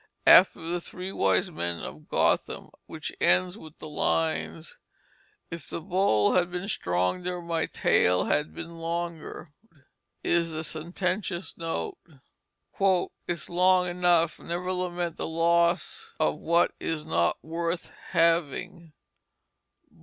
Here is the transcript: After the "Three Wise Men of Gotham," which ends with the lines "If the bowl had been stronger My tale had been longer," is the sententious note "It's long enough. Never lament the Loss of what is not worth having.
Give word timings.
After 0.25 0.67
the 0.67 0.81
"Three 0.81 1.11
Wise 1.11 1.51
Men 1.51 1.79
of 1.83 2.09
Gotham," 2.09 2.71
which 2.87 3.11
ends 3.21 3.55
with 3.55 3.77
the 3.77 3.87
lines 3.87 4.79
"If 5.51 5.69
the 5.69 5.79
bowl 5.79 6.33
had 6.33 6.49
been 6.49 6.67
stronger 6.67 7.39
My 7.39 7.67
tale 7.67 8.25
had 8.25 8.51
been 8.55 8.79
longer," 8.79 9.51
is 10.23 10.49
the 10.49 10.63
sententious 10.63 11.55
note 11.55 11.99
"It's 13.27 13.47
long 13.47 13.87
enough. 13.89 14.39
Never 14.39 14.73
lament 14.73 15.17
the 15.17 15.27
Loss 15.27 16.15
of 16.19 16.33
what 16.39 16.73
is 16.79 17.05
not 17.05 17.37
worth 17.43 17.91
having. 18.09 18.93